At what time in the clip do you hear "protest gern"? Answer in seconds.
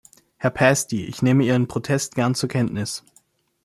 1.67-2.33